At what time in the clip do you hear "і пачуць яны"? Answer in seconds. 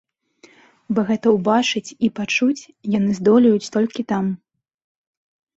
2.07-3.11